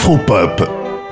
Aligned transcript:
Afropop, 0.00 0.62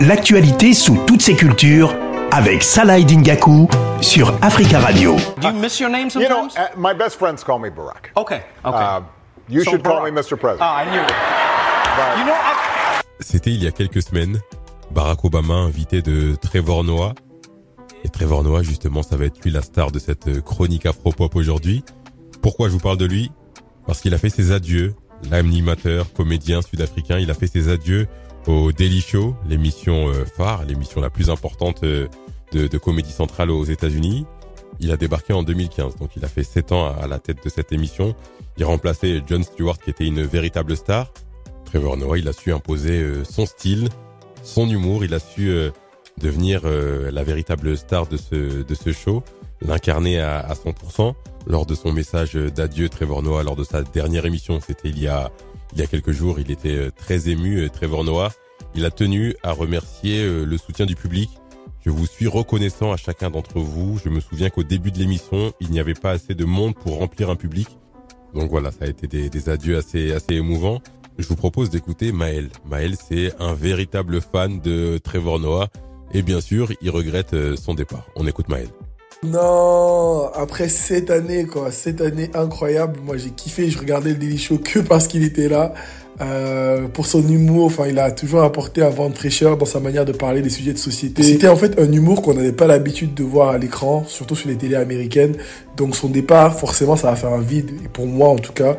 l'actualité 0.00 0.74
sous 0.74 0.98
toutes 1.06 1.22
ses 1.22 1.34
cultures 1.34 1.94
avec 2.30 2.62
Salah 2.62 3.00
Dingaku 3.00 3.66
sur 4.02 4.34
Africa 4.42 4.78
Radio. 4.78 5.16
Do 5.40 5.48
you 5.48 5.54
miss 5.54 5.80
your 5.80 5.88
name 5.88 6.08
You 6.14 6.28
know, 6.28 6.50
sometimes? 6.50 6.54
uh, 6.58 6.78
my 6.78 6.92
best 6.92 7.16
friends 7.18 7.42
call 7.42 7.60
me 7.60 7.70
Barack. 7.70 8.12
okay, 8.14 8.42
okay. 8.62 8.76
Uh, 8.76 9.00
you 9.48 9.64
So 9.64 9.70
should 9.70 9.82
call 9.82 10.02
me. 10.04 10.10
Mr. 10.10 10.36
President. 10.36 10.58
Ah, 10.60 10.82
I 10.82 10.90
knew 10.90 11.00
it. 11.00 11.08
But- 11.08 12.18
You 12.18 12.24
know, 12.26 12.34
I, 12.34 13.00
C'était 13.20 13.52
il 13.52 13.64
y 13.64 13.66
a 13.66 13.70
quelques 13.72 14.02
semaines. 14.02 14.38
Barack 14.90 15.24
Obama 15.24 15.54
invité 15.54 16.02
de 16.02 16.34
Trevor 16.36 16.84
Noah. 16.84 17.14
Et 18.04 18.10
Trevor 18.10 18.44
Noah, 18.44 18.62
justement, 18.62 19.02
ça 19.02 19.16
va 19.16 19.24
être 19.24 19.40
lui 19.42 19.50
la 19.50 19.62
star 19.62 19.92
de 19.92 19.98
cette 19.98 20.42
chronique 20.42 20.84
afro-pop 20.84 21.34
aujourd'hui. 21.36 21.84
Pourquoi 22.42 22.68
je 22.68 22.74
vous 22.74 22.80
parle 22.80 22.98
de 22.98 23.06
lui? 23.06 23.32
Parce 23.86 24.02
qu'il 24.02 24.12
a 24.12 24.18
fait 24.18 24.28
ses 24.28 24.52
adieux. 24.52 24.94
L'animateur, 25.30 26.12
comédien 26.12 26.60
sud-africain, 26.60 27.18
il 27.18 27.30
a 27.30 27.34
fait 27.34 27.46
ses 27.46 27.70
adieux 27.70 28.06
au 28.46 28.72
Daily 28.72 29.00
Show, 29.00 29.34
l'émission 29.48 30.08
euh, 30.08 30.24
phare, 30.24 30.64
l'émission 30.64 31.00
la 31.00 31.10
plus 31.10 31.30
importante 31.30 31.82
euh, 31.82 32.08
de, 32.52 32.66
de 32.66 32.78
comédie 32.78 33.12
centrale 33.12 33.50
aux 33.50 33.64
États-Unis. 33.64 34.26
Il 34.80 34.90
a 34.90 34.96
débarqué 34.96 35.32
en 35.32 35.42
2015, 35.42 35.96
donc 35.96 36.10
il 36.16 36.24
a 36.24 36.28
fait 36.28 36.42
sept 36.42 36.72
ans 36.72 36.86
à, 36.86 37.06
la 37.06 37.18
tête 37.18 37.42
de 37.44 37.48
cette 37.48 37.72
émission. 37.72 38.14
Il 38.58 38.64
remplaçait 38.64 39.22
Jon 39.26 39.42
Stewart, 39.42 39.78
qui 39.78 39.90
était 39.90 40.06
une 40.06 40.22
véritable 40.22 40.76
star. 40.76 41.12
Trevor 41.64 41.96
Noah, 41.96 42.18
il 42.18 42.28
a 42.28 42.32
su 42.32 42.52
imposer 42.52 43.00
euh, 43.00 43.24
son 43.24 43.46
style, 43.46 43.88
son 44.42 44.68
humour, 44.68 45.04
il 45.04 45.14
a 45.14 45.18
su 45.18 45.50
devenir 46.18 46.62
la 46.64 47.24
véritable 47.24 47.76
star 47.78 48.06
de 48.06 48.18
ce 48.18 48.62
de 48.62 48.74
ce 48.74 48.92
show, 48.92 49.24
l'incarner 49.62 50.20
à, 50.20 50.38
à 50.38 50.52
100%. 50.52 51.14
Lors 51.46 51.66
de 51.66 51.74
son 51.74 51.92
message 51.92 52.34
d'adieu, 52.34 52.88
Trevor 52.90 53.22
Noah, 53.22 53.42
lors 53.42 53.56
de 53.56 53.64
sa 53.64 53.82
dernière 53.82 54.26
émission, 54.26 54.60
c'était 54.60 54.90
il 54.90 54.98
y 54.98 55.08
a 55.08 55.30
il 55.74 55.80
y 55.80 55.82
a 55.82 55.86
quelques 55.86 56.12
jours, 56.12 56.38
il 56.38 56.50
était 56.50 56.76
euh, 56.76 56.90
très 56.90 57.28
ému. 57.28 57.60
euh, 57.60 57.68
Trevor 57.68 58.04
Noah, 58.04 58.32
il 58.74 58.84
a 58.84 58.90
tenu 58.90 59.34
à 59.42 59.52
remercier 59.52 60.22
euh, 60.22 60.44
le 60.44 60.56
soutien 60.56 60.86
du 60.86 60.94
public. 60.94 61.30
Je 61.84 61.90
vous 61.90 62.06
suis 62.06 62.28
reconnaissant 62.28 62.92
à 62.92 62.96
chacun 62.96 63.30
d'entre 63.30 63.58
vous. 63.58 63.98
Je 64.02 64.08
me 64.08 64.20
souviens 64.20 64.50
qu'au 64.50 64.62
début 64.62 64.90
de 64.90 64.98
l'émission, 64.98 65.52
il 65.60 65.70
n'y 65.70 65.80
avait 65.80 65.94
pas 65.94 66.12
assez 66.12 66.34
de 66.34 66.44
monde 66.44 66.74
pour 66.74 66.98
remplir 66.98 67.28
un 67.28 67.36
public. 67.36 67.68
Donc 68.34 68.50
voilà, 68.50 68.70
ça 68.70 68.84
a 68.84 68.86
été 68.86 69.06
des, 69.06 69.48
adieux 69.48 69.76
assez 69.76 70.12
assez 70.12 70.34
émouvants. 70.34 70.80
Je 71.18 71.28
vous 71.28 71.36
propose 71.36 71.70
d'écouter 71.70 72.10
Maël. 72.10 72.48
Maël, 72.64 72.96
c'est 72.96 73.32
un 73.40 73.54
véritable 73.54 74.20
fan 74.20 74.60
de 74.60 74.98
Trevor 74.98 75.38
Noah. 75.38 75.68
Et 76.12 76.22
bien 76.22 76.40
sûr, 76.40 76.72
il 76.80 76.90
regrette 76.90 77.36
son 77.56 77.74
départ. 77.74 78.06
On 78.16 78.26
écoute 78.26 78.48
Maël. 78.48 78.68
Non, 79.22 80.30
après 80.34 80.68
cette 80.68 81.10
année, 81.10 81.44
quoi, 81.46 81.70
cette 81.70 82.00
année 82.00 82.30
incroyable, 82.34 83.00
moi 83.04 83.16
j'ai 83.16 83.30
kiffé, 83.30 83.70
je 83.70 83.78
regardais 83.78 84.10
le 84.10 84.16
Daily 84.16 84.38
Show 84.38 84.58
que 84.58 84.80
parce 84.80 85.06
qu'il 85.06 85.24
était 85.24 85.48
là. 85.48 85.72
Euh, 86.20 86.86
pour 86.86 87.06
son 87.06 87.26
humour, 87.26 87.66
enfin, 87.66 87.86
il 87.88 87.98
a 87.98 88.12
toujours 88.12 88.42
apporté 88.42 88.82
un 88.82 88.90
vent 88.90 89.10
de 89.10 89.14
fraîcheur 89.14 89.56
dans 89.56 89.64
sa 89.64 89.80
manière 89.80 90.04
de 90.04 90.12
parler 90.12 90.42
des 90.42 90.50
sujets 90.50 90.72
de 90.72 90.78
société. 90.78 91.22
C'était 91.22 91.48
en 91.48 91.56
fait 91.56 91.78
un 91.80 91.90
humour 91.90 92.22
qu'on 92.22 92.34
n'avait 92.34 92.52
pas 92.52 92.66
l'habitude 92.66 93.14
de 93.14 93.24
voir 93.24 93.48
à 93.48 93.58
l'écran, 93.58 94.04
surtout 94.06 94.36
sur 94.36 94.48
les 94.48 94.56
télés 94.56 94.76
américaines. 94.76 95.36
Donc 95.76 95.96
son 95.96 96.08
départ, 96.08 96.56
forcément, 96.58 96.94
ça 96.94 97.10
va 97.10 97.16
faire 97.16 97.32
un 97.32 97.40
vide. 97.40 97.70
Et 97.84 97.88
pour 97.88 98.06
moi, 98.06 98.28
en 98.28 98.36
tout 98.36 98.52
cas, 98.52 98.76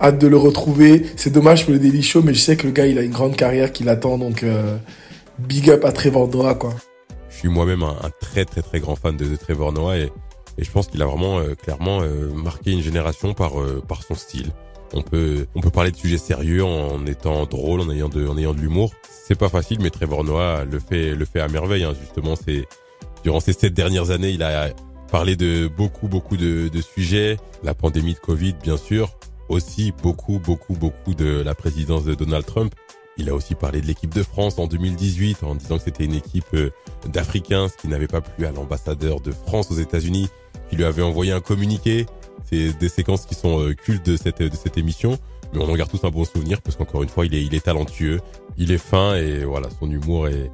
hâte 0.00 0.18
de 0.18 0.26
le 0.26 0.38
retrouver. 0.38 1.04
C'est 1.16 1.32
dommage 1.32 1.64
pour 1.64 1.74
le 1.74 1.78
Daily 1.78 2.02
Show, 2.02 2.22
mais 2.22 2.32
je 2.32 2.40
sais 2.40 2.56
que 2.56 2.66
le 2.66 2.72
gars, 2.72 2.86
il 2.86 2.98
a 2.98 3.02
une 3.02 3.12
grande 3.12 3.36
carrière 3.36 3.70
qui 3.70 3.84
l'attend. 3.84 4.16
Donc, 4.16 4.42
euh, 4.42 4.76
big 5.38 5.68
up 5.68 5.84
à 5.84 5.92
Trevor 5.92 6.28
Noah, 6.28 6.54
quoi. 6.54 6.74
Je 7.28 7.36
suis 7.36 7.48
moi-même 7.48 7.82
un, 7.82 7.96
un 8.02 8.10
très 8.20 8.44
très 8.44 8.62
très 8.62 8.80
grand 8.80 8.96
fan 8.96 9.16
de, 9.16 9.24
de 9.26 9.36
Trevor 9.36 9.72
Noah 9.72 9.98
et, 9.98 10.12
et 10.58 10.64
je 10.64 10.70
pense 10.70 10.88
qu'il 10.88 11.00
a 11.02 11.06
vraiment 11.06 11.38
euh, 11.38 11.54
clairement 11.54 12.00
euh, 12.02 12.30
marqué 12.32 12.72
une 12.72 12.82
génération 12.82 13.32
par 13.32 13.60
euh, 13.60 13.82
par 13.86 14.02
son 14.02 14.14
style. 14.14 14.50
On 14.92 15.02
peut 15.02 15.46
on 15.54 15.60
peut 15.60 15.70
parler 15.70 15.90
de 15.90 15.96
sujets 15.96 16.18
sérieux 16.18 16.64
en 16.64 17.04
étant 17.06 17.44
drôle, 17.46 17.80
en 17.80 17.90
ayant 17.90 18.08
de 18.08 18.26
en 18.26 18.36
ayant 18.36 18.54
de 18.54 18.60
l'humour. 18.60 18.92
C'est 19.26 19.38
pas 19.38 19.48
facile, 19.48 19.78
mais 19.80 19.90
Trevor 19.90 20.24
Noah 20.24 20.64
le 20.64 20.78
fait 20.80 21.14
le 21.14 21.24
fait 21.24 21.40
à 21.40 21.48
merveille. 21.48 21.84
Hein. 21.84 21.94
Justement, 22.00 22.34
c'est 22.34 22.66
durant 23.22 23.40
ces 23.40 23.52
sept 23.52 23.74
dernières 23.74 24.10
années, 24.10 24.30
il 24.30 24.42
a 24.42 24.70
parlé 25.10 25.36
de 25.36 25.68
beaucoup 25.68 26.08
beaucoup 26.08 26.36
de, 26.36 26.68
de 26.68 26.80
sujets, 26.80 27.36
la 27.62 27.74
pandémie 27.74 28.14
de 28.14 28.18
Covid 28.18 28.54
bien 28.62 28.76
sûr, 28.76 29.10
aussi 29.48 29.92
beaucoup 30.02 30.38
beaucoup 30.38 30.74
beaucoup 30.74 31.14
de 31.14 31.42
la 31.42 31.54
présidence 31.54 32.04
de 32.04 32.14
Donald 32.14 32.46
Trump. 32.46 32.74
Il 33.18 33.28
a 33.28 33.34
aussi 33.34 33.54
parlé 33.54 33.80
de 33.80 33.86
l'équipe 33.86 34.14
de 34.14 34.22
France 34.22 34.58
en 34.58 34.66
2018 34.66 35.42
en 35.42 35.54
disant 35.54 35.78
que 35.78 35.84
c'était 35.84 36.04
une 36.04 36.14
équipe 36.14 36.46
euh, 36.54 36.70
d'Africains, 37.06 37.68
ce 37.68 37.76
qui 37.76 37.88
n'avait 37.88 38.06
pas 38.06 38.20
plu 38.20 38.46
à 38.46 38.52
l'ambassadeur 38.52 39.20
de 39.20 39.32
France 39.32 39.70
aux 39.70 39.76
États-Unis, 39.76 40.28
qui 40.70 40.76
lui 40.76 40.84
avait 40.84 41.02
envoyé 41.02 41.32
un 41.32 41.40
communiqué. 41.40 42.06
C'est 42.44 42.78
des 42.78 42.88
séquences 42.88 43.26
qui 43.26 43.34
sont 43.34 43.60
euh, 43.60 43.74
cultes 43.74 44.06
de 44.06 44.16
cette 44.16 44.42
de 44.42 44.56
cette 44.56 44.78
émission, 44.78 45.18
mais 45.52 45.60
on 45.60 45.70
en 45.70 45.74
garde 45.74 45.90
tous 45.90 46.06
un 46.06 46.10
bon 46.10 46.24
souvenir 46.24 46.62
parce 46.62 46.76
qu'encore 46.76 47.02
une 47.02 47.08
fois, 47.08 47.26
il 47.26 47.34
est 47.34 47.44
il 47.44 47.54
est 47.54 47.64
talentueux, 47.64 48.20
il 48.56 48.72
est 48.72 48.78
fin 48.78 49.16
et 49.16 49.44
voilà, 49.44 49.68
son 49.78 49.90
humour 49.90 50.28
est 50.28 50.50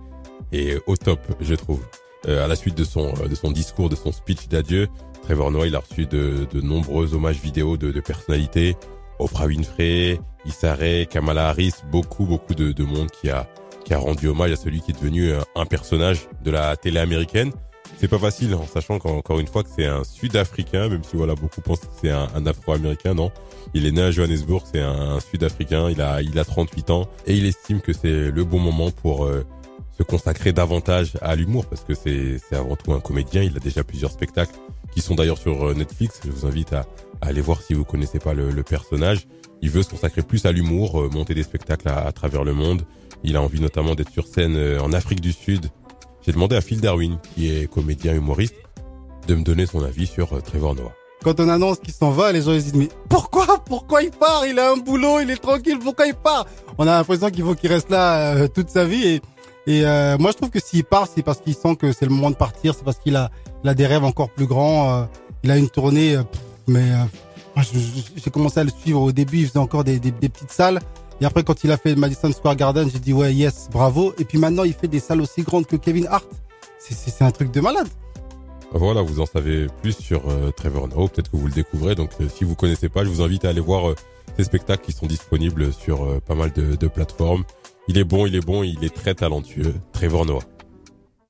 est 0.53 0.81
au 0.87 0.97
top, 0.97 1.21
je 1.41 1.55
trouve. 1.55 1.81
Euh, 2.27 2.43
à 2.43 2.49
la 2.49 2.57
suite 2.57 2.75
de 2.75 2.85
son 2.85 3.13
euh, 3.21 3.29
de 3.29 3.35
son 3.35 3.51
discours, 3.51 3.91
de 3.91 3.97
son 3.97 4.13
speech 4.13 4.49
d'adieu, 4.49 4.89
Trevor 5.23 5.51
Noah, 5.51 5.67
il 5.67 5.77
a 5.77 5.81
reçu 5.81 6.07
de 6.07 6.47
de 6.51 6.61
nombreux 6.61 7.15
hommages 7.15 7.41
vidéo 7.41 7.77
de, 7.77 7.93
de 7.93 8.01
personnalités, 8.01 8.77
Oprah 9.25 9.47
Winfrey, 9.47 10.21
Issa 10.45 10.77
Kamala 11.11 11.49
Harris, 11.49 11.73
beaucoup 11.91 12.27
beaucoup 12.27 12.55
de, 12.55 12.73
de 12.73 12.85
monde 12.85 13.11
qui 13.11 13.31
a 13.31 13.49
qui 13.85 13.95
a 13.95 13.99
rendu 13.99 14.29
hommage 14.29 14.53
à 14.53 14.57
celui 14.57 14.81
qui 14.81 14.91
est 14.91 14.95
devenu 14.95 15.33
un, 15.33 15.45
un 15.57 15.67
personnage 15.67 16.29
de 16.43 16.51
la 16.51 16.77
télé 16.77 17.01
américaine. 17.01 17.51
C'est 17.99 18.09
pas 18.09 18.19
facile, 18.19 18.55
en 18.55 18.67
sachant 18.67 18.99
qu'encore 18.99 19.41
une 19.41 19.47
fois 19.47 19.63
que 19.63 19.71
c'est 19.75 19.87
un 19.87 20.05
Sud-Africain, 20.05 20.89
même 20.89 21.05
si 21.05 21.17
voilà 21.17 21.35
beaucoup 21.35 21.61
pensent 21.61 21.81
que 21.81 21.87
c'est 22.01 22.11
un, 22.11 22.47
Afro-Américain, 22.47 23.15
non. 23.15 23.31
Il 23.73 23.87
est 23.87 23.93
né 23.93 24.03
à 24.03 24.11
Johannesburg, 24.11 24.63
c'est 24.71 24.81
un, 24.81 25.17
un 25.17 25.21
Sud-Africain, 25.21 25.89
il 25.91 26.01
a 26.03 26.21
il 26.21 26.39
a 26.39 26.45
38 26.45 26.91
ans 26.91 27.09
et 27.27 27.37
il 27.37 27.47
estime 27.47 27.81
que 27.81 27.93
c'est 27.93 28.31
le 28.31 28.45
bon 28.45 28.59
moment 28.59 28.91
pour 28.91 29.25
euh, 29.25 29.45
se 29.97 30.03
consacrer 30.03 30.53
davantage 30.53 31.13
à 31.23 31.35
l'humour 31.35 31.67
parce 31.67 31.83
que 31.85 31.95
c'est 31.95 32.39
c'est 32.39 32.57
avant 32.57 32.77
tout 32.77 32.93
un 32.93 33.01
comédien. 33.01 33.43
Il 33.43 33.57
a 33.57 33.61
déjà 33.61 33.85
plusieurs 33.85 34.11
spectacles 34.11 34.57
qui 34.93 35.01
sont 35.01 35.15
d'ailleurs 35.15 35.39
sur 35.39 35.69
euh, 35.69 35.75
Netflix. 35.75 36.21
Je 36.25 36.31
vous 36.31 36.47
invite 36.47 36.73
à, 36.73 36.87
à 37.25 37.29
aller 37.29 37.41
voir 37.41 37.63
si 37.63 37.75
vous 37.75 37.85
connaissez 37.85 38.19
pas 38.19 38.35
le, 38.35 38.63
personnage. 38.63 39.27
Il 39.63 39.71
veut 39.71 39.83
se 39.83 39.91
consacrer 39.91 40.23
plus 40.23 40.45
à 40.47 40.53
l'humour, 40.53 41.01
euh, 41.01 41.09
monter 41.09 41.35
des 41.35 41.43
spectacles 41.43 41.89
à, 41.89 42.13
travers 42.13 42.45
le 42.45 42.53
monde. 42.53 42.83
Il 43.23 43.37
a 43.37 43.43
envie 43.43 43.61
notamment 43.61 43.95
d'être 43.95 44.11
sur 44.11 44.27
scène 44.27 44.57
euh, 44.57 44.81
en 44.81 44.93
Afrique 44.93 45.21
du 45.21 45.33
Sud. 45.33 45.67
J'ai 46.25 46.33
demandé 46.33 46.57
à 46.57 46.61
Phil 46.61 46.81
Darwin, 46.81 47.19
qui 47.35 47.51
est 47.51 47.71
comédien 47.71 48.15
humoriste, 48.15 48.57
de 49.27 49.35
me 49.35 49.43
donner 49.43 49.67
son 49.67 49.83
avis 49.83 50.07
sur 50.07 50.35
euh, 50.35 50.41
Trevor 50.41 50.75
Noah. 50.75 50.93
Quand 51.23 51.41
on 51.41 51.49
annonce 51.49 51.79
qu'il 51.79 51.95
s'en 51.95 52.11
va, 52.11 52.33
les 52.33 52.43
gens 52.43 52.53
ils 52.53 52.61
se 52.61 52.65
disent 52.67 52.75
mais 52.75 52.89
pourquoi? 53.09 53.47
Pourquoi 53.65 54.03
il 54.03 54.11
part? 54.11 54.45
Il 54.47 54.59
a 54.59 54.73
un 54.73 54.77
boulot, 54.77 55.21
il 55.21 55.31
est 55.31 55.37
tranquille, 55.37 55.79
pourquoi 55.83 56.07
il 56.07 56.15
part? 56.15 56.47
On 56.77 56.87
a 56.87 56.99
l'impression 56.99 57.31
qu'il 57.31 57.45
faut 57.45 57.55
qu'il 57.55 57.73
reste 57.73 57.89
là 57.89 58.47
toute 58.49 58.69
sa 58.69 58.85
vie 58.85 59.21
et 59.67 59.83
moi 60.19 60.33
je 60.33 60.37
trouve 60.37 60.51
que 60.51 60.61
s'il 60.61 60.85
part, 60.85 61.09
c'est 61.09 61.23
parce 61.23 61.41
qu'il 61.41 61.55
sent 61.55 61.77
que 61.77 61.93
c'est 61.93 62.05
le 62.05 62.11
moment 62.11 62.31
de 62.31 62.37
partir, 62.37 62.75
c'est 62.75 62.85
parce 62.85 62.99
qu'il 62.99 63.17
a 63.17 63.31
il 63.63 63.71
a 63.71 63.75
des 63.75 63.87
rêves 63.87 64.05
encore 64.05 64.29
plus 64.29 64.45
grands, 64.45 65.09
il 65.45 65.51
a 65.51 65.57
une 65.57 65.71
tournée 65.71 66.19
mais 66.67 66.91
euh, 66.91 67.63
j'ai 68.17 68.31
commencé 68.31 68.61
à 68.61 68.65
le 68.65 68.71
suivre 68.71 69.01
au 69.01 69.13
début, 69.13 69.39
il 69.39 69.49
faisait 69.49 69.59
encore 69.59 69.85
des, 69.85 69.99
petites 69.99 70.51
salles 70.51 70.81
et 71.21 71.25
après 71.25 71.45
quand 71.45 71.65
il 71.65 71.71
a 71.71 71.77
fait 71.77 71.95
Madison 71.95 72.33
Square 72.33 72.57
Garden, 72.57 72.91
j'ai 72.93 72.99
dit 72.99 73.13
ouais, 73.13 73.33
yes, 73.35 73.69
bravo 73.71 74.13
et 74.19 74.25
puis 74.25 74.39
maintenant 74.39 74.65
il 74.65 74.73
fait 74.73 74.89
des 74.89 75.01
salles 75.01 75.21
aussi 75.21 75.43
grandes 75.43 75.67
que 75.67 75.77
Kevin 75.77 76.07
Hart. 76.07 76.27
C'est 76.79 77.25
un 77.25 77.31
truc 77.31 77.51
de 77.51 77.61
malade. 77.61 77.89
Voilà, 78.73 79.03
vous 79.03 79.21
en 79.21 79.27
savez 79.27 79.69
plus 79.83 79.97
sur 79.97 80.29
euh, 80.29 80.51
Trevor 80.51 80.89
Noah, 80.89 81.09
peut-être 81.09 81.31
que 81.31 81.37
vous 81.37 81.47
le 81.47 81.53
découvrez. 81.53 81.95
Donc 81.95 82.11
euh, 82.21 82.29
si 82.29 82.43
vous 82.43 82.57
connaissez 82.57 82.89
pas, 82.89 83.05
je 83.05 83.09
vous 83.09 83.23
invite 83.23 83.45
à 83.45 83.51
aller 83.51 83.61
voir 83.61 83.89
euh, 83.89 83.95
ces 84.37 84.43
spectacles 84.45 84.85
qui 84.85 84.93
sont 84.93 85.07
disponibles 85.07 85.73
sur 85.73 86.03
euh, 86.03 86.21
pas 86.21 86.35
mal 86.35 86.51
de 86.53 86.89
plateformes. 86.89 87.45
Il 87.87 87.99
est 87.99 88.05
bon, 88.05 88.27
il 88.27 88.35
est 88.35 88.45
bon, 88.45 88.63
il 88.63 88.83
est 88.83 88.95
très 88.95 89.15
talentueux. 89.15 89.75
Trevor 89.93 90.27
Noah. 90.27 90.43